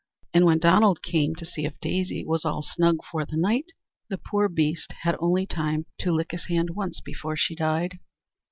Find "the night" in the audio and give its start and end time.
3.23-3.71